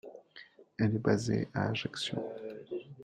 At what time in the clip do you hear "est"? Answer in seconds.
0.95-0.97